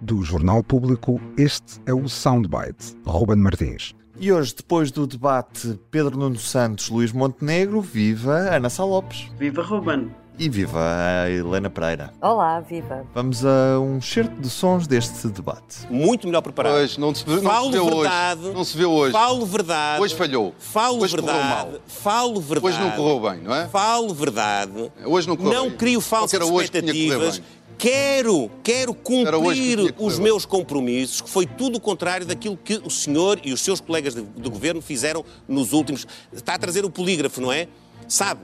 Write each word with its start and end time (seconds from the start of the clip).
Do 0.00 0.24
Jornal 0.24 0.60
Público, 0.64 1.20
este 1.36 1.80
é 1.86 1.94
o 1.94 2.08
Soundbite. 2.08 2.96
Ruben 3.06 3.36
Martins. 3.36 3.94
E 4.18 4.32
hoje, 4.32 4.52
depois 4.56 4.90
do 4.90 5.06
debate 5.06 5.78
Pedro 5.88 6.18
Nuno 6.18 6.36
Santos, 6.36 6.88
Luís 6.88 7.12
Montenegro, 7.12 7.80
viva 7.80 8.32
Ana 8.56 8.68
Sá 8.68 8.84
Lopes. 8.84 9.30
Viva 9.38 9.62
Ruben. 9.62 10.10
E 10.36 10.48
viva 10.48 10.80
a 10.80 11.30
Helena 11.30 11.68
Pereira. 11.70 12.12
Olá, 12.20 12.60
viva. 12.60 13.04
Vamos 13.14 13.44
a 13.44 13.78
um 13.80 14.00
certo 14.00 14.40
de 14.40 14.48
sons 14.48 14.86
deste 14.86 15.28
debate. 15.28 15.86
Muito 15.90 16.26
melhor 16.28 16.42
preparado. 16.42 16.74
Pois, 16.74 16.96
não 16.96 17.12
se, 17.14 17.28
não 17.28 17.42
Falo 17.42 17.72
se 17.72 17.78
vê 17.78 17.84
verdade. 17.84 18.40
hoje. 18.46 18.54
Não 18.54 18.64
se 18.64 18.78
vê 18.78 18.84
hoje. 18.84 19.12
Falo 19.12 19.46
verdade. 19.46 20.02
Hoje 20.02 20.14
falhou. 20.14 20.54
Falo 20.58 21.02
Hoje 21.02 21.16
correu 21.16 21.34
verdade. 21.34 21.70
mal. 21.72 21.80
Falo 21.88 22.40
verdade. 22.40 22.66
Hoje 22.66 22.80
não 22.80 22.90
correu 22.92 23.20
bem, 23.30 23.40
não 23.42 23.54
é? 23.54 23.66
Falo 23.68 24.14
verdade. 24.14 24.92
Hoje 25.04 25.26
não 25.28 25.36
correu 25.36 25.52
Não 25.52 25.68
bem. 25.68 25.76
crio 25.76 26.00
falsas 26.00 26.40
expectativas. 26.40 27.42
Quero, 27.78 28.50
quero 28.64 28.92
cumprir 28.92 29.94
os 29.98 30.18
meus 30.18 30.44
compromissos, 30.44 31.20
que 31.20 31.30
foi 31.30 31.46
tudo 31.46 31.78
o 31.78 31.80
contrário 31.80 32.26
daquilo 32.26 32.56
que 32.56 32.74
o 32.84 32.90
senhor 32.90 33.38
e 33.44 33.52
os 33.52 33.60
seus 33.60 33.80
colegas 33.80 34.16
de, 34.16 34.22
de 34.22 34.50
governo 34.50 34.82
fizeram 34.82 35.24
nos 35.46 35.72
últimos. 35.72 36.04
Está 36.32 36.54
a 36.54 36.58
trazer 36.58 36.84
o 36.84 36.90
polígrafo, 36.90 37.40
não 37.40 37.52
é? 37.52 37.68
Sabe? 38.08 38.40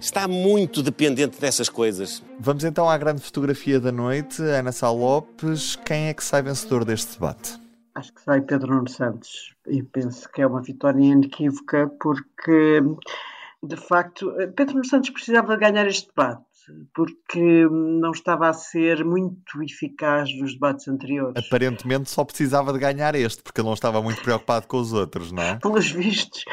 Está 0.00 0.28
muito 0.28 0.84
dependente 0.84 1.40
dessas 1.40 1.68
coisas. 1.68 2.22
Vamos 2.38 2.62
então 2.62 2.88
à 2.88 2.96
grande 2.96 3.20
fotografia 3.20 3.80
da 3.80 3.90
noite. 3.90 4.40
Ana 4.40 4.70
Sá 4.70 4.88
Lopes, 4.88 5.74
quem 5.74 6.06
é 6.06 6.14
que 6.14 6.22
sai 6.22 6.40
vencedor 6.40 6.84
deste 6.84 7.14
debate? 7.14 7.58
Acho 7.96 8.14
que 8.14 8.22
sai 8.22 8.40
Pedro 8.40 8.72
Nuno 8.72 8.88
Santos 8.88 9.52
e 9.66 9.82
penso 9.82 10.28
que 10.30 10.42
é 10.42 10.46
uma 10.46 10.62
vitória 10.62 11.02
inequívoca 11.02 11.90
porque, 12.00 12.80
de 13.60 13.76
facto, 13.76 14.32
Pedro 14.54 14.74
Nuno 14.74 14.86
Santos 14.86 15.10
precisava 15.10 15.56
de 15.56 15.60
ganhar 15.60 15.88
este 15.88 16.06
debate 16.06 16.47
porque 16.94 17.66
não 17.70 18.10
estava 18.10 18.48
a 18.48 18.52
ser 18.52 19.04
muito 19.04 19.62
eficaz 19.62 20.34
nos 20.38 20.52
debates 20.52 20.88
anteriores. 20.88 21.34
Aparentemente 21.46 22.10
só 22.10 22.24
precisava 22.24 22.72
de 22.72 22.78
ganhar 22.78 23.14
este, 23.14 23.42
porque 23.42 23.60
ele 23.60 23.68
não 23.68 23.74
estava 23.74 24.02
muito 24.02 24.22
preocupado 24.22 24.66
com 24.66 24.78
os 24.78 24.92
outros, 24.92 25.32
não 25.32 25.42
é? 25.42 25.56
Pelos 25.62 25.90
vistos. 25.90 26.44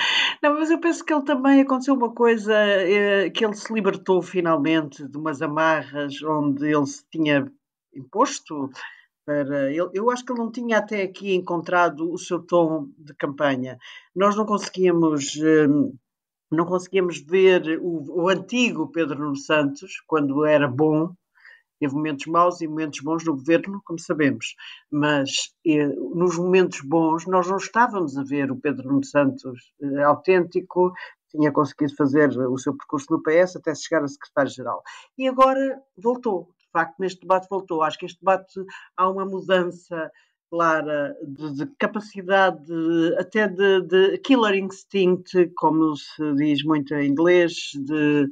Não, 0.42 0.54
mas 0.54 0.70
eu 0.70 0.80
penso 0.80 1.04
que 1.04 1.14
ele 1.14 1.24
também 1.24 1.62
aconteceu 1.62 1.94
uma 1.94 2.14
coisa, 2.14 2.54
eh, 2.54 3.30
que 3.30 3.46
ele 3.46 3.56
se 3.56 3.74
libertou 3.74 4.22
finalmente 4.22 5.08
de 5.08 5.18
umas 5.18 5.42
amarras 5.42 6.22
onde 6.24 6.68
ele 6.68 6.86
se 6.86 7.04
tinha 7.10 7.52
imposto 7.94 8.70
para 9.26 9.72
ele, 9.72 9.90
eu 9.94 10.12
acho 10.12 10.24
que 10.24 10.32
ele 10.32 10.40
não 10.40 10.52
tinha 10.52 10.78
até 10.78 11.02
aqui 11.02 11.34
encontrado 11.34 12.12
o 12.12 12.18
seu 12.18 12.40
tom 12.40 12.90
de 12.96 13.14
campanha. 13.16 13.80
Nós 14.16 14.36
não 14.36 14.46
conseguíamos 14.46 15.36
eh, 15.38 15.68
não 16.52 16.66
conseguíamos 16.66 17.20
ver 17.20 17.80
o, 17.82 18.24
o 18.24 18.30
antigo 18.30 18.92
Pedro 18.92 19.20
Nuno 19.20 19.36
Santos 19.36 20.02
quando 20.08 20.46
era 20.46 20.68
bom. 20.68 21.14
Teve 21.80 21.94
momentos 21.94 22.26
maus 22.28 22.62
e 22.62 22.68
momentos 22.68 23.02
bons 23.02 23.26
no 23.26 23.34
governo, 23.34 23.82
como 23.84 24.00
sabemos, 24.00 24.56
mas 24.90 25.54
eh, 25.68 25.88
nos 26.16 26.38
momentos 26.38 26.80
bons 26.80 27.28
nós 27.28 27.48
não 27.48 27.58
estávamos 27.58 28.18
a 28.18 28.24
ver 28.24 28.50
o 28.50 28.56
Pedro 28.56 28.88
Nuno 28.88 29.04
Santos 29.04 29.74
eh, 29.82 30.04
autêntico, 30.04 30.94
tinha 31.30 31.52
conseguido 31.52 31.94
fazer 31.98 32.30
o 32.30 32.58
seu 32.58 32.76
percurso 32.78 33.08
no 33.12 33.22
PS 33.22 33.58
até 33.58 33.76
chegar 33.76 34.04
a 34.04 34.08
secretário-geral. 34.08 34.82
E 35.18 35.28
agora 35.28 35.82
voltou, 35.98 36.50
de 36.58 36.72
facto, 36.72 36.96
neste 36.98 37.20
debate 37.22 37.48
voltou. 37.50 37.84
Acho 37.84 38.00
que 38.00 38.06
este 38.06 38.20
debate 38.20 38.54
há 38.96 39.10
uma 39.10 39.26
mudança 39.26 40.10
clara 40.50 41.16
de, 41.26 41.54
de 41.56 41.66
capacidade, 41.78 42.66
de- 42.66 43.16
até 43.18 43.48
de, 43.48 44.18
killer 44.20 44.56
instinct, 44.56 45.32
como 45.56 45.96
se 45.96 46.34
diz 46.36 46.64
muito 46.64 46.94
em 46.96 47.10
inglês, 47.10 47.54
de, 47.76 48.28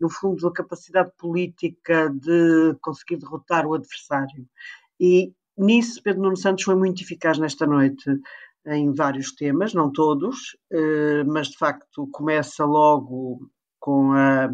no 0.00 0.08
fundo, 0.10 0.46
a 0.46 0.52
capacidade 0.52 1.10
política 1.18 2.10
de 2.10 2.74
conseguir 2.80 3.16
derrotar 3.18 3.66
o 3.66 3.74
adversário. 3.74 4.46
E 5.00 5.32
nisso 5.56 6.02
Pedro 6.02 6.22
Nuno 6.22 6.36
Santos 6.36 6.64
foi 6.64 6.74
muito 6.74 7.02
eficaz 7.02 7.38
nesta 7.38 7.66
noite 7.66 8.04
em 8.66 8.92
vários 8.92 9.32
temas, 9.32 9.72
não 9.74 9.92
todos, 9.92 10.56
eh, 10.72 11.22
mas 11.24 11.48
de 11.48 11.56
facto 11.58 12.08
começa 12.12 12.64
logo 12.64 13.48
com 13.78 14.12
a, 14.12 14.46
a- 14.46 14.50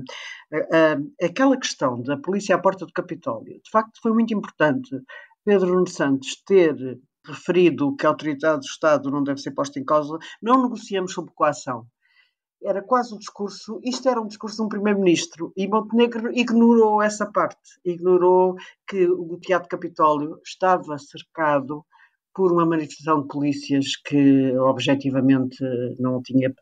a- 0.52 1.26
aquela 1.26 1.56
questão 1.56 2.02
da 2.02 2.16
polícia 2.16 2.54
à 2.54 2.58
porta 2.58 2.84
do 2.84 2.92
Capitólio. 2.92 3.60
De 3.64 3.70
facto, 3.70 4.00
foi 4.02 4.12
muito 4.12 4.34
importante 4.34 4.90
Pedro 5.44 5.74
Nuno 5.74 5.88
Santos 5.88 6.40
ter 6.46 6.76
referido 7.26 7.94
que 7.96 8.06
a 8.06 8.10
autoridade 8.10 8.60
do 8.60 8.66
Estado 8.66 9.10
não 9.10 9.22
deve 9.22 9.40
ser 9.40 9.52
posta 9.52 9.78
em 9.78 9.84
causa. 9.84 10.18
Não 10.40 10.62
negociamos 10.62 11.12
sobre 11.12 11.32
coação. 11.34 11.86
Era 12.64 12.80
quase 12.80 13.12
o 13.12 13.18
discurso, 13.18 13.80
isto 13.82 14.08
era 14.08 14.20
um 14.20 14.26
discurso 14.26 14.56
de 14.56 14.62
um 14.62 14.68
primeiro-ministro 14.68 15.52
e 15.56 15.66
Montenegro 15.66 16.30
ignorou 16.32 17.02
essa 17.02 17.26
parte, 17.26 17.80
ignorou 17.84 18.54
que 18.86 19.04
o 19.04 19.36
Teatro 19.40 19.68
Capitólio 19.68 20.38
estava 20.46 20.96
cercado 20.96 21.84
por 22.32 22.52
uma 22.52 22.64
manifestação 22.64 23.22
de 23.22 23.28
polícias 23.28 23.96
que 23.96 24.56
objetivamente 24.58 25.58
não 25.98 26.22
tinha, 26.22 26.54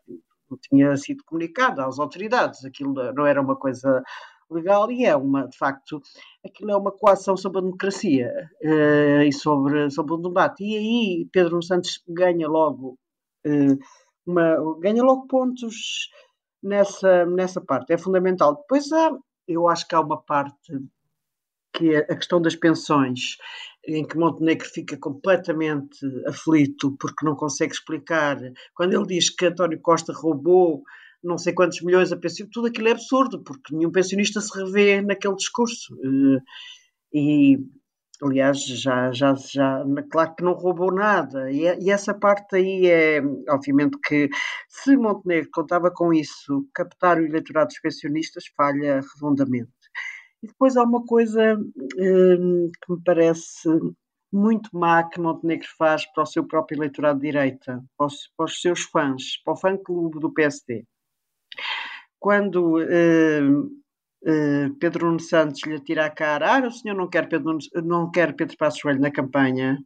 não 0.49 0.57
tinha 0.59 0.97
sido 0.97 1.23
comunicada 1.23 1.85
às 1.85 1.99
autoridades. 1.99 2.65
Aquilo 2.65 2.93
não 3.13 3.27
era 3.27 3.39
uma 3.39 3.55
coisa 3.55 4.03
legal 4.51 4.91
e 4.91 5.05
é 5.05 5.15
uma, 5.15 5.47
de 5.47 5.57
facto, 5.57 6.01
aquilo 6.45 6.71
é 6.71 6.75
uma 6.75 6.91
coação 6.91 7.37
sobre 7.37 7.59
a 7.59 7.61
democracia 7.61 8.31
eh, 8.61 9.25
e 9.25 9.33
sobre, 9.33 9.89
sobre 9.89 10.13
o 10.13 10.17
debate. 10.17 10.63
E 10.63 10.77
aí 10.77 11.29
Pedro 11.31 11.61
Santos 11.63 12.03
ganha 12.07 12.47
logo, 12.47 12.97
eh, 13.45 13.77
uma, 14.25 14.57
ganha 14.79 15.03
logo 15.03 15.27
pontos 15.27 16.09
nessa, 16.61 17.25
nessa 17.25 17.61
parte. 17.61 17.93
É 17.93 17.97
fundamental. 17.97 18.55
Depois 18.55 18.91
há, 18.91 19.11
eu 19.47 19.67
acho 19.67 19.87
que 19.87 19.95
há 19.95 20.01
uma 20.01 20.21
parte 20.21 20.79
que 21.73 21.95
é 21.95 21.99
a 21.99 22.15
questão 22.15 22.41
das 22.41 22.55
pensões, 22.55 23.37
em 23.87 24.05
que 24.05 24.17
Montenegro 24.17 24.67
fica 24.67 24.97
completamente 24.97 25.97
aflito 26.27 26.95
porque 26.99 27.25
não 27.25 27.35
consegue 27.35 27.73
explicar. 27.73 28.37
Quando 28.75 28.93
ele 28.93 29.07
diz 29.07 29.29
que 29.29 29.45
António 29.45 29.79
Costa 29.79 30.13
roubou 30.13 30.83
não 31.23 31.37
sei 31.37 31.53
quantos 31.53 31.81
milhões 31.81 32.11
a 32.11 32.17
pensão, 32.17 32.47
tudo 32.51 32.67
aquilo 32.67 32.87
é 32.89 32.91
absurdo, 32.91 33.43
porque 33.43 33.75
nenhum 33.75 33.91
pensionista 33.91 34.41
se 34.41 34.57
revê 34.57 35.01
naquele 35.01 35.35
discurso. 35.35 35.95
Eh, 36.03 36.39
E, 37.13 37.57
aliás, 38.23 38.59
já, 38.65 39.11
já, 39.11 39.33
já, 39.35 39.83
claro 40.11 40.35
que 40.35 40.43
não 40.43 40.53
roubou 40.53 40.93
nada. 40.93 41.51
E, 41.51 41.63
e 41.83 41.91
essa 41.91 42.13
parte 42.13 42.55
aí 42.55 42.87
é, 42.87 43.21
obviamente, 43.49 43.97
que 44.05 44.29
se 44.69 44.95
Montenegro 44.97 45.49
contava 45.53 45.91
com 45.91 46.13
isso, 46.13 46.67
captar 46.73 47.17
o 47.19 47.25
eleitorado 47.25 47.67
dos 47.69 47.79
pensionistas 47.81 48.45
falha 48.57 49.01
redondamente. 49.15 49.71
E 50.43 50.47
depois 50.47 50.77
há 50.77 50.83
uma 50.83 51.05
coisa 51.05 51.57
hum, 51.99 52.71
que 52.83 52.93
me 52.93 53.01
parece 53.05 53.69
muito 54.33 54.69
má 54.73 55.03
que 55.09 55.19
Montenegro 55.19 55.67
faz 55.77 56.05
para 56.13 56.23
o 56.23 56.25
seu 56.25 56.45
próprio 56.47 56.77
eleitorado 56.77 57.19
de 57.19 57.27
direita, 57.27 57.83
para 57.97 58.07
os, 58.07 58.15
para 58.37 58.45
os 58.45 58.61
seus 58.61 58.81
fãs, 58.83 59.23
para 59.43 59.53
o 59.53 59.57
fã-clube 59.57 60.19
do 60.19 60.33
PSD. 60.33 60.85
Quando 62.21 62.77
hum, 62.77 63.81
hum, 64.23 64.75
Pedro 64.79 65.07
Nuno 65.07 65.19
Santos 65.19 65.59
lhe 65.65 65.79
tira 65.79 66.05
a 66.05 66.09
cara, 66.11 66.57
ah, 66.57 66.67
o 66.67 66.71
senhor 66.71 66.95
não 66.95 67.09
quer 67.09 67.27
Pedro, 67.27 67.57
não 67.83 68.11
quer 68.11 68.35
Pedro 68.35 68.55
Passos 68.57 68.79
Coelho 68.79 69.01
na 69.01 69.09
campanha, 69.09 69.79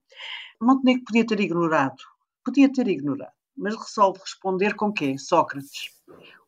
Montenegro 0.62 1.06
podia 1.06 1.26
ter 1.26 1.40
ignorado, 1.40 1.96
podia 2.44 2.70
ter 2.70 2.90
ignorado, 2.90 3.32
mas 3.58 3.74
resolve 3.74 4.20
responder 4.20 4.76
com 4.76 4.92
quê? 4.92 5.18
Sócrates. 5.18 5.96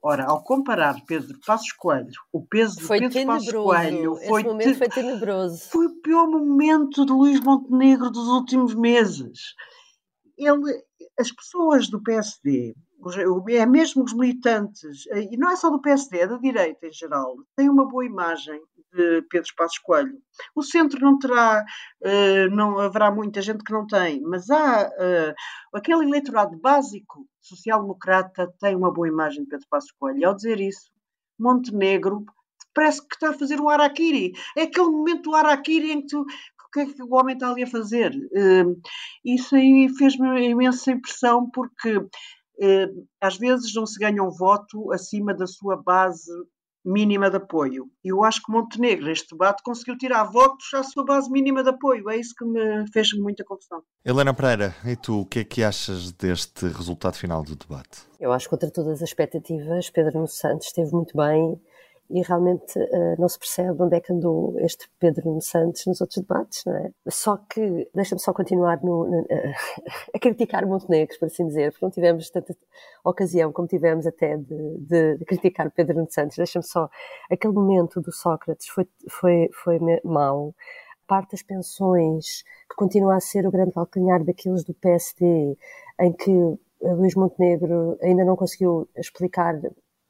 Ora, 0.01 0.25
ao 0.25 0.43
comparar 0.43 0.95
Pedro 1.07 1.39
Passos 1.45 1.71
Coelho, 1.71 2.11
o 2.33 2.45
peso 2.45 2.75
de 2.77 2.83
Foi 2.83 2.99
Pedro 2.99 3.25
Passos. 3.25 3.51
Coelho 3.53 4.15
foi, 4.27 4.41
Esse 4.41 4.43
momento 4.49 4.71
te- 4.73 4.77
foi 4.77 4.89
tenebroso. 4.89 5.69
foi 5.71 5.85
o 5.87 6.01
pior 6.01 6.27
momento 6.27 7.05
de 7.05 7.13
Luís 7.13 7.39
Montenegro 7.39 8.11
dos 8.11 8.27
últimos 8.27 8.75
meses. 8.75 9.55
Ele, 10.37 10.83
as 11.17 11.31
pessoas 11.31 11.87
do 11.89 12.01
PSD, 12.03 12.75
é 13.49 13.65
mesmo 13.65 14.03
os 14.03 14.13
militantes, 14.13 15.05
e 15.31 15.37
não 15.37 15.51
é 15.51 15.55
só 15.55 15.69
do 15.69 15.81
PSD, 15.81 16.19
é 16.19 16.27
da 16.27 16.37
direita 16.37 16.87
em 16.87 16.91
geral, 16.91 17.35
têm 17.55 17.69
uma 17.69 17.87
boa 17.87 18.05
imagem 18.05 18.59
de 18.93 19.21
Pedro 19.29 19.49
Passos 19.55 19.77
Coelho. 19.79 20.17
O 20.55 20.63
centro 20.63 20.99
não 20.99 21.19
terá, 21.19 21.63
eh, 22.03 22.47
não 22.49 22.79
haverá 22.79 23.11
muita 23.11 23.41
gente 23.41 23.63
que 23.63 23.71
não 23.71 23.85
tem, 23.85 24.21
mas 24.21 24.49
há 24.49 24.89
eh, 24.97 25.35
aquele 25.73 26.05
eleitorado 26.05 26.57
básico 26.57 27.27
social-democrata 27.41 28.51
tem 28.59 28.75
uma 28.75 28.91
boa 28.91 29.07
imagem 29.07 29.43
de 29.43 29.49
Pedro 29.49 29.67
Passos 29.69 29.91
Coelho. 29.99 30.19
E 30.19 30.25
ao 30.25 30.35
dizer 30.35 30.59
isso, 30.59 30.91
Montenegro 31.39 32.25
parece 32.73 33.01
que 33.07 33.15
está 33.15 33.29
a 33.29 33.37
fazer 33.37 33.59
um 33.59 33.69
araquiri. 33.69 34.33
É 34.55 34.63
aquele 34.63 34.89
momento 34.89 35.23
do 35.23 35.35
araquiri 35.35 35.91
em 35.91 36.01
que 36.01 36.07
tu 36.07 36.25
que 36.73 36.81
é 36.81 36.85
que 36.85 37.03
o 37.03 37.13
homem 37.13 37.33
está 37.33 37.49
ali 37.49 37.63
a 37.63 37.67
fazer. 37.67 38.11
Isso 39.23 39.55
aí 39.55 39.89
fez-me 39.97 40.49
imensa 40.49 40.91
impressão, 40.91 41.49
porque 41.49 42.05
às 43.21 43.37
vezes 43.37 43.73
não 43.73 43.85
se 43.85 43.99
ganha 43.99 44.23
um 44.23 44.31
voto 44.31 44.91
acima 44.91 45.33
da 45.33 45.47
sua 45.47 45.75
base 45.75 46.31
mínima 46.87 47.29
de 47.29 47.35
apoio. 47.35 47.89
E 48.03 48.09
eu 48.09 48.23
acho 48.23 48.41
que 48.41 48.51
Montenegro, 48.51 49.11
este 49.11 49.31
debate, 49.31 49.61
conseguiu 49.61 49.97
tirar 49.97 50.23
votos 50.23 50.73
à 50.73 50.81
sua 50.83 51.03
base 51.03 51.29
mínima 51.29 51.61
de 51.61 51.69
apoio. 51.69 52.09
É 52.09 52.15
isso 52.15 52.33
que 52.33 52.45
me 52.45 52.89
fez 52.91 53.11
muita 53.13 53.43
confusão. 53.43 53.83
Helena 54.05 54.33
Pereira, 54.33 54.73
e 54.85 54.95
tu, 54.95 55.21
o 55.21 55.25
que 55.25 55.39
é 55.39 55.43
que 55.43 55.63
achas 55.63 56.13
deste 56.13 56.65
resultado 56.67 57.15
final 57.15 57.43
do 57.43 57.55
debate? 57.55 58.03
Eu 58.19 58.31
acho 58.31 58.45
que, 58.45 58.51
contra 58.51 58.71
todas 58.71 59.01
as 59.01 59.09
expectativas, 59.09 59.89
Pedro 59.89 60.13
Nuno 60.13 60.27
Santos 60.27 60.67
esteve 60.67 60.91
muito 60.91 61.15
bem 61.17 61.59
e 62.09 62.21
realmente 62.21 62.79
uh, 62.79 63.19
não 63.19 63.27
se 63.27 63.37
percebe 63.37 63.81
onde 63.81 63.95
é 63.95 63.99
que 63.99 64.13
andou 64.13 64.57
este 64.59 64.89
Pedro 64.97 65.39
Santos 65.41 65.85
nos 65.85 65.99
outros 65.99 66.19
debates, 66.21 66.63
não 66.65 66.75
é? 66.75 66.91
Só 67.09 67.37
que, 67.37 67.89
deixa-me 67.93 68.21
só 68.21 68.31
continuar 68.31 68.81
no, 68.81 69.05
no, 69.05 69.21
uh, 69.21 69.27
a 70.15 70.19
criticar 70.19 70.65
Montenegro, 70.65 71.17
por 71.19 71.25
assim 71.25 71.45
dizer, 71.45 71.71
porque 71.71 71.85
não 71.85 71.91
tivemos 71.91 72.29
tanta 72.29 72.55
ocasião 73.03 73.51
como 73.51 73.67
tivemos 73.67 74.07
até 74.07 74.37
de, 74.37 74.77
de, 74.79 75.17
de 75.17 75.25
criticar 75.25 75.69
Pedro 75.71 76.07
Santos. 76.09 76.37
Deixa-me 76.37 76.65
só, 76.65 76.89
aquele 77.29 77.53
momento 77.53 77.99
do 78.01 78.11
Sócrates 78.11 78.67
foi, 78.69 78.87
foi, 79.09 79.49
foi 79.51 79.79
mau. 80.03 80.55
Parte 81.05 81.31
das 81.31 81.43
pensões, 81.43 82.43
que 82.69 82.75
continua 82.75 83.15
a 83.15 83.19
ser 83.19 83.47
o 83.47 83.51
grande 83.51 83.71
calcanhar 83.71 84.23
daqueles 84.23 84.63
do 84.63 84.73
PSD, 84.73 85.57
em 85.99 86.13
que 86.13 86.31
Luís 86.81 87.15
Montenegro 87.15 87.97
ainda 88.01 88.23
não 88.23 88.35
conseguiu 88.35 88.87
explicar, 88.95 89.55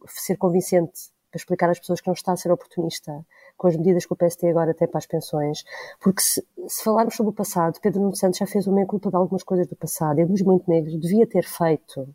ser 0.08 0.38
convincente 0.38 1.12
para 1.30 1.38
explicar 1.38 1.70
às 1.70 1.80
pessoas 1.80 2.02
que 2.02 2.08
não 2.08 2.14
está 2.14 2.32
a 2.32 2.38
ser 2.38 2.52
oportunista 2.52 3.26
com 3.56 3.68
as 3.68 3.76
medidas 3.76 4.06
que 4.06 4.14
o 4.14 4.16
PST 4.16 4.48
agora 4.48 4.74
tem 4.74 4.88
para 4.88 5.00
as 5.00 5.06
pensões, 5.06 5.64
porque 6.00 6.22
se, 6.22 6.46
se 6.68 6.84
falarmos 6.84 7.16
sobre 7.16 7.32
o 7.32 7.36
passado, 7.36 7.80
Pedro 7.82 8.02
Nuno 8.02 8.16
Santos 8.16 8.40
já 8.40 8.46
fez 8.46 8.68
uma 8.68 8.76
meia-culpa 8.76 9.10
de 9.10 9.16
algumas 9.16 9.44
coisas 9.44 9.68
do 9.68 9.76
passado, 9.76 10.20
e 10.20 10.26
Luís 10.26 10.42
Montenegro 10.42 10.98
devia 11.00 11.28
ter 11.28 11.44
feito 11.44 12.08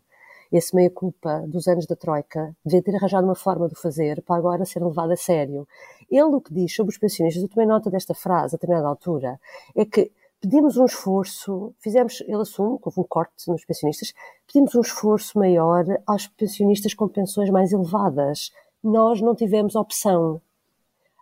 esse 0.51 0.75
meia-culpa 0.75 1.43
dos 1.47 1.67
anos 1.67 1.87
da 1.87 1.95
Troika, 1.95 2.55
devia 2.63 2.81
ter 2.81 2.95
arranjado 2.95 3.25
uma 3.25 3.35
forma 3.35 3.67
de 3.67 3.73
o 3.73 3.77
fazer 3.77 4.21
para 4.21 4.35
agora 4.35 4.65
ser 4.65 4.83
levado 4.83 5.11
a 5.11 5.17
sério. 5.17 5.67
Ele 6.09 6.23
o 6.23 6.39
que 6.39 6.53
diz 6.53 6.75
sobre 6.75 6.91
os 6.91 6.97
pensionistas, 6.97 7.41
eu 7.41 7.49
tomei 7.49 7.65
nota 7.65 7.89
desta 7.89 8.13
frase 8.13 8.55
a 8.55 8.57
determinada 8.57 8.87
altura, 8.87 9.39
é 9.75 9.83
que 9.83 10.11
pedimos 10.39 10.77
um 10.77 10.85
esforço, 10.85 11.73
fizemos, 11.79 12.21
ele 12.21 12.41
assume 12.41 12.77
que 12.77 12.83
houve 12.85 12.99
um 12.99 13.03
corte 13.03 13.49
nos 13.49 13.65
pensionistas, 13.65 14.13
pedimos 14.45 14.75
um 14.75 14.81
esforço 14.81 15.39
maior 15.39 15.85
aos 16.05 16.27
pensionistas 16.27 16.93
com 16.93 17.07
pensões 17.07 17.49
mais 17.49 17.71
elevadas, 17.71 18.51
nós 18.83 19.21
não 19.21 19.33
tivemos 19.33 19.75
opção. 19.75 20.41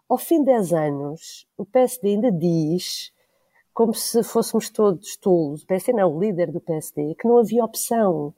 Ao 0.10 0.18
fim 0.18 0.40
de 0.40 0.46
10 0.46 0.74
anos, 0.74 1.48
o 1.58 1.66
PSD 1.66 2.10
ainda 2.10 2.32
diz, 2.32 3.14
como 3.74 3.94
se 3.94 4.24
fôssemos 4.24 4.70
todos 4.70 5.16
tolos, 5.16 5.64
o 5.64 5.68
PSD 5.68 5.94
não, 5.94 6.14
o 6.14 6.20
líder 6.20 6.52
do 6.52 6.60
PSD, 6.60 7.16
que 7.16 7.28
não 7.28 7.38
havia 7.38 7.64
opção. 7.64 8.34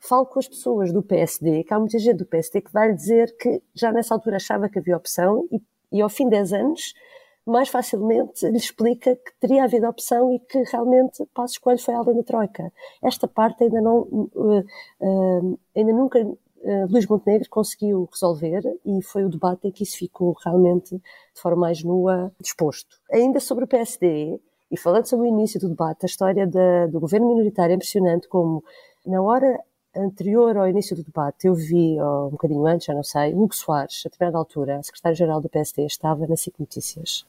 Falo 0.00 0.26
com 0.26 0.38
as 0.38 0.48
pessoas 0.48 0.92
do 0.92 1.02
PSD, 1.02 1.64
que 1.64 1.72
há 1.72 1.78
muita 1.78 1.98
gente 1.98 2.16
do 2.16 2.26
PSD 2.26 2.62
que 2.62 2.72
vai 2.72 2.92
dizer 2.92 3.36
que 3.36 3.62
já 3.74 3.92
nessa 3.92 4.14
altura 4.14 4.36
achava 4.36 4.68
que 4.68 4.78
havia 4.78 4.96
opção 4.96 5.46
e, 5.52 5.62
e 5.92 6.02
ao 6.02 6.08
fim 6.08 6.24
de 6.24 6.30
10 6.30 6.52
anos 6.54 6.94
mais 7.46 7.68
facilmente 7.68 8.48
lhe 8.48 8.56
explica 8.56 9.16
que 9.16 9.32
teria 9.38 9.64
havido 9.64 9.86
opção 9.86 10.32
e 10.32 10.38
que 10.38 10.62
realmente 10.62 11.24
Passos 11.34 11.58
Coelho 11.58 11.78
foi 11.78 11.94
além 11.94 12.16
da 12.16 12.22
Troika. 12.22 12.72
Esta 13.02 13.28
parte 13.28 13.64
ainda 13.64 13.80
não, 13.80 13.98
uh, 14.00 14.64
uh, 15.00 15.58
ainda 15.76 15.92
nunca 15.92 16.26
uh, 16.64 16.90
Luís 16.90 17.06
Montenegro 17.06 17.48
conseguiu 17.48 18.08
resolver 18.10 18.62
e 18.84 19.02
foi 19.02 19.24
o 19.24 19.28
debate 19.28 19.68
em 19.68 19.70
que 19.70 19.82
isso 19.82 19.96
ficou 19.96 20.34
realmente 20.44 20.96
de 20.96 21.40
forma 21.40 21.60
mais 21.60 21.82
nua 21.82 22.32
disposto. 22.40 22.96
Ainda 23.12 23.38
sobre 23.38 23.64
o 23.64 23.68
PSD, 23.68 24.40
e 24.70 24.76
falando 24.76 25.06
sobre 25.06 25.26
o 25.26 25.28
início 25.28 25.60
do 25.60 25.68
debate, 25.68 26.04
a 26.04 26.06
história 26.06 26.46
da, 26.46 26.86
do 26.86 26.98
governo 26.98 27.28
minoritário 27.28 27.72
é 27.72 27.76
impressionante 27.76 28.26
como 28.26 28.64
na 29.06 29.22
hora 29.22 29.60
anterior 29.96 30.56
ao 30.56 30.68
início 30.68 30.96
do 30.96 31.04
debate, 31.04 31.46
eu 31.46 31.54
vi, 31.54 31.96
um 32.00 32.30
bocadinho 32.30 32.66
antes, 32.66 32.86
já 32.86 32.94
não 32.94 33.04
sei, 33.04 33.32
Hugo 33.32 33.54
Soares, 33.54 34.02
a 34.04 34.08
determinada 34.08 34.38
altura, 34.38 34.82
secretário-geral 34.82 35.40
do 35.40 35.48
PSD, 35.48 35.86
estava 35.86 36.26
na 36.26 36.36
SIC 36.36 36.58
Notícias, 36.58 37.24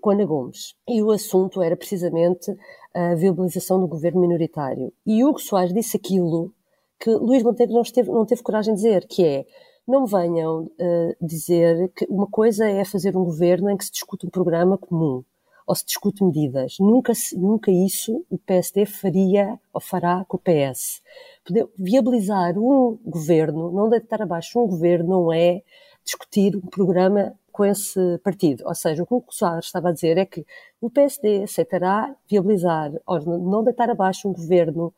com 0.00 0.10
Ana 0.10 0.26
Gomes. 0.26 0.74
E 0.86 1.02
o 1.02 1.10
assunto 1.10 1.62
era 1.62 1.76
precisamente 1.76 2.54
a 2.92 3.14
viabilização 3.14 3.80
do 3.80 3.86
governo 3.86 4.20
minoritário. 4.20 4.92
E 5.06 5.24
Hugo 5.24 5.38
Soares 5.38 5.72
disse 5.72 5.96
aquilo 5.96 6.52
que 6.98 7.10
Luís 7.10 7.42
Montenegro 7.42 7.74
não, 7.74 7.82
esteve, 7.82 8.10
não 8.10 8.24
teve 8.26 8.42
coragem 8.42 8.74
de 8.74 8.82
dizer, 8.82 9.06
que 9.06 9.24
é 9.24 9.46
não 9.86 10.04
venham 10.04 10.64
uh, 10.64 11.16
dizer 11.26 11.90
que 11.94 12.06
uma 12.08 12.26
coisa 12.26 12.68
é 12.68 12.84
fazer 12.84 13.16
um 13.16 13.24
governo 13.24 13.70
em 13.70 13.76
que 13.76 13.84
se 13.84 13.92
discute 13.92 14.26
um 14.26 14.30
programa 14.30 14.76
comum 14.76 15.22
ou 15.66 15.74
se 15.74 15.84
discute 15.84 16.24
medidas. 16.24 16.76
Nunca, 16.78 17.12
nunca 17.36 17.70
isso 17.70 18.24
o 18.30 18.38
PSD 18.38 18.86
faria 18.86 19.58
ou 19.72 19.80
fará 19.80 20.24
com 20.28 20.36
o 20.36 20.40
PS. 20.40 21.02
Poder 21.44 21.68
viabilizar 21.76 22.56
um 22.56 22.98
governo, 23.04 23.72
não 23.72 23.88
deitar 23.88 24.22
abaixo 24.22 24.60
um 24.60 24.66
governo, 24.66 25.08
não 25.08 25.32
é 25.32 25.62
discutir 26.04 26.56
um 26.56 26.60
programa 26.60 27.34
com 27.50 27.64
esse 27.64 28.18
partido. 28.22 28.64
Ou 28.66 28.74
seja, 28.74 29.02
o 29.02 29.06
que 29.06 29.14
o 29.14 29.24
Soares 29.30 29.66
estava 29.66 29.88
a 29.88 29.92
dizer 29.92 30.18
é 30.18 30.24
que 30.24 30.46
o 30.80 30.88
PSD 30.88 31.42
aceitará 31.42 32.14
viabilizar, 32.30 32.92
ou 33.04 33.20
não 33.20 33.64
deitar 33.64 33.90
abaixo 33.90 34.28
um 34.28 34.32
governo 34.32 34.94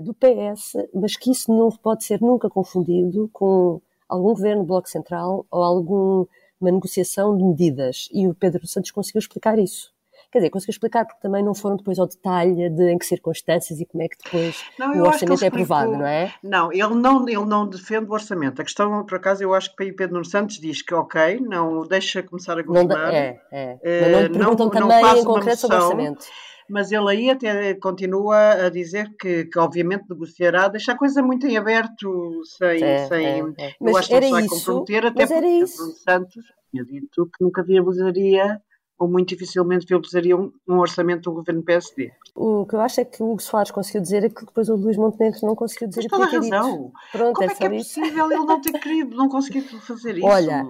do 0.00 0.14
PS, 0.14 0.76
mas 0.94 1.16
que 1.16 1.30
isso 1.30 1.52
não 1.52 1.70
pode 1.70 2.04
ser 2.04 2.20
nunca 2.20 2.48
confundido 2.48 3.28
com 3.32 3.80
algum 4.08 4.28
governo 4.28 4.64
Bloco 4.64 4.88
Central 4.88 5.46
ou 5.50 5.62
alguma 5.62 6.26
negociação 6.60 7.36
de 7.36 7.44
medidas. 7.44 8.08
E 8.12 8.26
o 8.26 8.34
Pedro 8.34 8.66
Santos 8.66 8.90
conseguiu 8.90 9.20
explicar 9.20 9.58
isso. 9.58 9.92
Quer 10.30 10.40
dizer, 10.40 10.50
conseguiu 10.50 10.72
explicar 10.72 11.06
porque 11.06 11.22
também 11.22 11.42
não 11.42 11.54
foram 11.54 11.76
depois 11.76 11.98
ao 11.98 12.06
detalhe 12.06 12.68
de 12.68 12.90
em 12.90 12.98
que 12.98 13.06
circunstâncias 13.06 13.80
e 13.80 13.86
como 13.86 14.02
é 14.02 14.08
que 14.08 14.16
depois 14.22 14.62
não, 14.78 14.92
o 14.94 15.06
orçamento 15.06 15.42
é 15.42 15.48
aprovado, 15.48 15.92
não 15.92 16.06
é? 16.06 16.34
Não, 16.42 16.70
ele 16.70 16.94
não, 16.94 17.26
ele 17.26 17.46
não 17.46 17.66
defende 17.66 18.10
o 18.10 18.12
orçamento. 18.12 18.60
A 18.60 18.64
questão, 18.64 19.06
por 19.06 19.16
acaso, 19.16 19.42
eu 19.42 19.54
acho 19.54 19.74
que 19.74 19.84
o 19.84 19.96
Pedro 19.96 20.22
Santos 20.26 20.58
diz 20.58 20.82
que 20.82 20.94
ok, 20.94 21.40
não 21.40 21.86
deixa 21.86 22.22
começar 22.22 22.58
a 22.58 22.62
governar. 22.62 23.14
é, 23.50 23.78
é. 23.82 24.00
Mas 24.02 24.12
não 24.12 24.20
lhe 24.20 24.28
perguntam 24.28 24.66
não, 24.66 24.72
também 24.72 25.02
não 25.02 25.16
em 25.16 25.24
concreto 25.24 25.60
sobre 25.60 25.76
o 25.76 25.80
orçamento 25.80 26.26
mas 26.70 26.92
ele 26.92 27.10
aí 27.10 27.30
até 27.30 27.74
continua 27.74 28.66
a 28.66 28.68
dizer 28.68 29.14
que, 29.18 29.44
que 29.46 29.58
obviamente 29.58 30.08
negociará, 30.08 30.68
deixa 30.68 30.92
a 30.92 30.96
coisa 30.98 31.22
muito 31.22 31.46
em 31.46 31.56
aberto, 31.56 32.42
sem. 32.44 32.82
É, 32.82 33.06
sem 33.06 33.26
é, 33.26 33.38
é. 33.58 33.74
Eu 33.80 33.96
acho 33.96 34.08
que 34.08 34.14
não 34.14 34.22
se 34.22 34.30
vai 34.30 34.46
comprometer, 34.46 35.06
até 35.06 35.22
mas 35.22 35.30
porque 35.30 35.76
Bruno 35.76 35.96
Santos 35.96 36.44
tinha 36.70 36.84
dito 36.84 37.26
que 37.26 37.44
nunca 37.44 37.62
viabilizaria 37.62 38.60
ou 38.98 39.08
muito 39.08 39.28
dificilmente 39.28 39.86
viabilizaria 39.86 40.36
um, 40.36 40.52
um 40.68 40.78
orçamento 40.78 41.30
do 41.30 41.36
governo 41.36 41.62
PSD. 41.62 42.10
O 42.34 42.66
que 42.66 42.74
eu 42.74 42.80
acho 42.80 43.00
é 43.00 43.04
que 43.04 43.22
o 43.22 43.30
Hugo 43.30 43.42
Soares 43.42 43.70
conseguiu 43.70 44.02
dizer 44.02 44.24
é 44.24 44.28
que 44.28 44.44
depois 44.44 44.68
o 44.68 44.74
Luís 44.74 44.96
Montenegro 44.96 45.38
não 45.42 45.54
conseguiu 45.54 45.88
dizer 45.88 46.02
Mas 46.02 46.10
toda 46.10 46.24
a 46.24 46.40
razão. 46.40 46.92
Pronto, 47.12 47.34
Como 47.34 47.48
é, 47.48 47.52
é 47.52 47.54
que 47.54 47.64
é 47.64 47.70
possível 47.70 48.32
ele 48.32 48.44
não 48.44 48.60
ter 48.60 48.72
querido, 48.80 49.16
não 49.16 49.28
conseguir 49.28 49.60
fazer 49.60 50.18
isso? 50.18 50.26
Olha, 50.26 50.66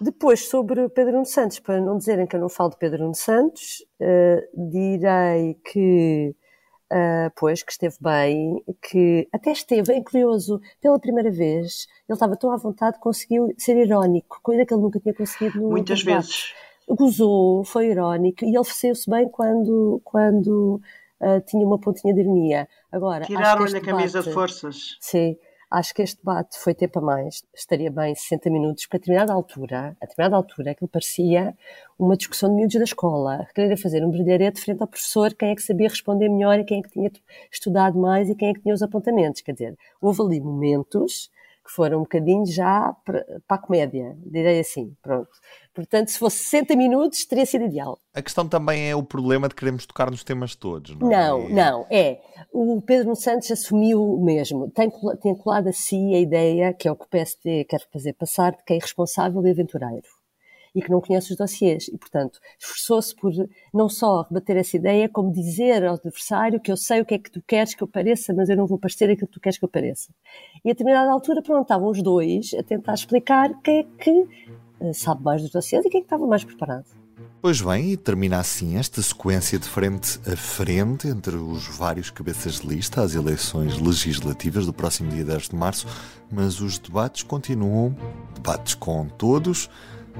depois, 0.00 0.48
sobre 0.48 0.88
Pedro 0.88 1.12
Nuno 1.12 1.26
Santos, 1.26 1.58
para 1.58 1.80
não 1.80 1.96
dizerem 1.96 2.26
que 2.26 2.36
eu 2.36 2.40
não 2.40 2.48
falo 2.48 2.70
de 2.70 2.78
Pedro 2.78 3.02
Nuno 3.02 3.14
Santos, 3.14 3.84
uh, 4.00 4.70
direi 4.70 5.54
que, 5.64 6.34
uh, 6.92 7.32
pois, 7.36 7.62
que 7.62 7.72
esteve 7.72 7.96
bem, 8.00 8.62
que 8.82 9.28
até 9.32 9.52
esteve, 9.52 9.92
é 9.92 10.02
curioso, 10.02 10.60
pela 10.80 10.98
primeira 10.98 11.30
vez, 11.30 11.86
ele 12.08 12.16
estava 12.16 12.36
tão 12.36 12.50
à 12.50 12.56
vontade, 12.56 12.98
conseguiu 12.98 13.54
ser 13.56 13.76
irónico, 13.76 14.40
coisa 14.42 14.64
que 14.64 14.74
ele 14.74 14.82
nunca 14.82 15.00
tinha 15.00 15.14
conseguido 15.14 15.60
no 15.60 15.70
Muitas 15.70 16.02
vezes. 16.02 16.52
Gozou, 16.88 17.64
foi 17.64 17.90
irónico, 17.90 18.44
e 18.44 18.54
ele 18.54 18.64
saiu-se 18.64 19.08
bem 19.08 19.28
quando, 19.28 20.00
quando 20.04 20.80
uh, 21.20 21.40
tinha 21.46 21.66
uma 21.66 21.78
pontinha 21.78 22.12
de 22.12 22.20
ironia. 22.20 22.68
Agora, 22.90 23.24
Tiraram-lhe 23.24 23.78
a 23.78 23.80
camisa 23.80 24.22
de 24.22 24.32
forças. 24.32 24.98
Sim 25.00 25.36
acho 25.74 25.92
que 25.92 26.02
este 26.02 26.18
debate 26.18 26.56
foi 26.56 26.72
tempo 26.72 27.00
a 27.00 27.02
mais, 27.02 27.42
estaria 27.52 27.90
bem 27.90 28.14
60 28.14 28.48
minutos, 28.48 28.84
porque 28.84 28.96
a 28.96 29.00
determinada 29.00 29.32
altura, 29.32 29.96
a 30.00 30.06
determinada 30.06 30.36
altura, 30.36 30.70
aquilo 30.70 30.88
parecia 30.88 31.52
uma 31.98 32.16
discussão 32.16 32.48
de 32.48 32.54
miúdos 32.54 32.76
da 32.76 32.84
escola, 32.84 33.46
querer 33.52 33.76
fazer 33.76 34.04
um 34.04 34.10
brilharete 34.10 34.60
frente 34.60 34.80
ao 34.80 34.86
professor, 34.86 35.34
quem 35.34 35.50
é 35.50 35.54
que 35.54 35.62
sabia 35.62 35.88
responder 35.88 36.28
melhor 36.28 36.60
e 36.60 36.64
quem 36.64 36.78
é 36.78 36.82
que 36.82 36.90
tinha 36.90 37.10
estudado 37.50 37.98
mais 37.98 38.30
e 38.30 38.36
quem 38.36 38.50
é 38.50 38.54
que 38.54 38.60
tinha 38.60 38.74
os 38.74 38.82
apontamentos, 38.82 39.40
quer 39.40 39.52
dizer, 39.52 39.76
houve 40.00 40.22
ali 40.22 40.40
momentos 40.40 41.28
que 41.64 41.70
foram 41.70 41.98
um 41.98 42.02
bocadinho 42.02 42.44
já 42.44 42.94
para, 43.04 43.24
para 43.48 43.56
a 43.56 43.58
comédia, 43.58 44.14
direi 44.26 44.60
assim, 44.60 44.94
pronto. 45.02 45.30
Portanto, 45.74 46.08
se 46.10 46.18
fosse 46.18 46.36
60 46.44 46.76
minutos, 46.76 47.24
teria 47.24 47.46
sido 47.46 47.64
ideal. 47.64 47.98
A 48.14 48.22
questão 48.22 48.46
também 48.46 48.90
é 48.90 48.94
o 48.94 49.02
problema 49.02 49.48
de 49.48 49.54
queremos 49.54 49.86
tocar 49.86 50.10
nos 50.10 50.22
temas 50.22 50.54
todos, 50.54 50.96
não, 50.96 51.10
é? 51.10 51.16
Não, 51.16 51.48
não, 51.48 51.86
é. 51.90 52.20
O 52.52 52.80
Pedro 52.82 53.16
Santos 53.16 53.50
assumiu 53.50 54.20
mesmo, 54.22 54.70
tem, 54.70 54.92
tem 55.20 55.34
colado 55.34 55.68
a 55.68 55.72
si 55.72 56.14
a 56.14 56.20
ideia, 56.20 56.72
que 56.72 56.86
é 56.86 56.92
o 56.92 56.96
que 56.96 57.06
o 57.06 57.08
PSD 57.08 57.64
quer 57.64 57.80
fazer 57.92 58.12
passar, 58.12 58.52
de 58.52 58.62
que 58.62 58.74
é 58.74 58.76
irresponsável 58.76 59.44
e 59.46 59.50
aventureiro 59.50 60.06
e 60.74 60.82
que 60.82 60.90
não 60.90 61.00
conhece 61.00 61.30
os 61.30 61.36
dossiês. 61.36 61.88
E, 61.88 61.96
portanto, 61.96 62.40
esforçou-se 62.58 63.14
por 63.14 63.32
não 63.72 63.88
só 63.88 64.22
rebater 64.22 64.56
essa 64.56 64.76
ideia, 64.76 65.08
como 65.08 65.32
dizer 65.32 65.84
ao 65.84 65.94
adversário 65.94 66.60
que 66.60 66.72
eu 66.72 66.76
sei 66.76 67.00
o 67.00 67.04
que 67.04 67.14
é 67.14 67.18
que 67.18 67.30
tu 67.30 67.42
queres 67.46 67.74
que 67.74 67.82
eu 67.82 67.88
pareça, 67.88 68.34
mas 68.34 68.48
eu 68.48 68.56
não 68.56 68.66
vou 68.66 68.78
parecer 68.78 69.10
aquilo 69.10 69.28
que 69.28 69.34
tu 69.34 69.40
queres 69.40 69.58
que 69.58 69.64
eu 69.64 69.68
pareça. 69.68 70.12
E 70.64 70.70
a 70.70 70.72
determinada 70.72 71.10
altura, 71.10 71.42
pronto, 71.42 71.62
estavam 71.62 71.88
os 71.88 72.02
dois 72.02 72.52
a 72.58 72.62
tentar 72.62 72.94
explicar 72.94 73.50
quem 73.62 73.80
é 73.80 73.86
que 74.02 74.10
uh, 74.80 74.92
sabe 74.92 75.22
mais 75.22 75.42
dos 75.42 75.50
dossiês 75.50 75.84
e 75.84 75.88
quem 75.88 75.98
é 75.98 76.02
que 76.02 76.06
estava 76.06 76.26
mais 76.26 76.44
preparado. 76.44 76.86
Pois 77.40 77.60
bem, 77.60 77.92
e 77.92 77.96
termina 77.96 78.38
assim 78.38 78.78
esta 78.78 79.02
sequência 79.02 79.58
de 79.58 79.68
frente 79.68 80.18
a 80.26 80.34
frente 80.34 81.06
entre 81.08 81.36
os 81.36 81.66
vários 81.76 82.10
cabeças 82.10 82.60
de 82.60 82.66
lista 82.66 83.02
às 83.02 83.14
eleições 83.14 83.78
legislativas 83.78 84.64
do 84.64 84.72
próximo 84.72 85.10
dia 85.10 85.24
10 85.26 85.50
de 85.50 85.54
março, 85.54 85.86
mas 86.32 86.62
os 86.62 86.78
debates 86.78 87.22
continuam, 87.22 87.94
debates 88.34 88.74
com 88.74 89.06
todos, 89.06 89.68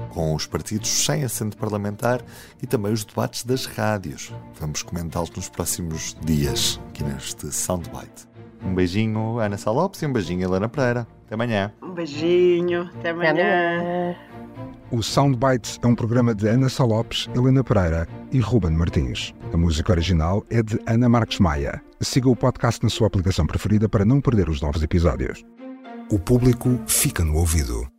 com 0.09 0.33
os 0.33 0.45
partidos 0.45 0.89
sem 0.89 1.23
assento 1.23 1.57
parlamentar 1.57 2.21
e 2.61 2.67
também 2.67 2.91
os 2.91 3.03
debates 3.03 3.43
das 3.43 3.65
rádios. 3.65 4.33
Vamos 4.59 4.83
comentá-los 4.83 5.31
nos 5.31 5.49
próximos 5.49 6.15
dias, 6.23 6.79
aqui 6.89 7.03
neste 7.03 7.51
Soundbite. 7.51 8.27
Um 8.63 8.73
beijinho, 8.73 9.39
Ana 9.39 9.57
Salopes, 9.57 10.01
e 10.01 10.05
um 10.05 10.13
beijinho, 10.13 10.43
Helena 10.43 10.67
Pereira. 10.67 11.07
Até 11.25 11.35
amanhã. 11.35 11.71
Um 11.81 11.93
beijinho, 11.93 12.89
até 12.99 13.11
amanhã. 13.11 13.31
Até 13.31 13.77
amanhã. 13.77 14.15
O 14.91 15.01
Soundbites 15.01 15.79
é 15.81 15.87
um 15.87 15.95
programa 15.95 16.33
de 16.33 16.47
Ana 16.47 16.69
Salopes, 16.69 17.27
Helena 17.35 17.63
Pereira 17.63 18.07
e 18.31 18.39
Ruben 18.39 18.71
Martins. 18.71 19.33
A 19.51 19.57
música 19.57 19.91
original 19.91 20.45
é 20.49 20.61
de 20.61 20.79
Ana 20.85 21.09
Marques 21.09 21.39
Maia. 21.39 21.81
Siga 21.99 22.29
o 22.29 22.35
podcast 22.35 22.83
na 22.83 22.89
sua 22.89 23.07
aplicação 23.07 23.47
preferida 23.47 23.89
para 23.89 24.05
não 24.05 24.21
perder 24.21 24.47
os 24.47 24.61
novos 24.61 24.83
episódios. 24.83 25.43
O 26.11 26.19
público 26.19 26.79
fica 26.85 27.23
no 27.23 27.35
ouvido. 27.35 27.94